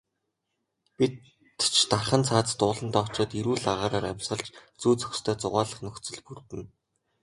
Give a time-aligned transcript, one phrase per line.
[0.97, 1.13] Бид
[1.75, 4.47] ч дархан цаазат ууландаа очоод эрүүл агаараар амьсгалж,
[4.81, 6.65] зүй зохистой зугаалах нөхцөл бүрдэнэ.